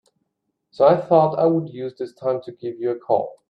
[0.71, 3.37] So I thought I would use this time to give you a call.